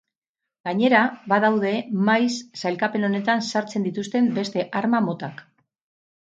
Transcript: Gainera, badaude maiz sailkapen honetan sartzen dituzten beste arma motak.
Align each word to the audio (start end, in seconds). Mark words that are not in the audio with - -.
Gainera, 0.67 1.01
badaude 1.33 1.73
maiz 2.07 2.31
sailkapen 2.63 3.05
honetan 3.11 3.45
sartzen 3.53 3.87
dituzten 3.89 4.31
beste 4.41 4.65
arma 4.83 5.05
motak. 5.11 5.47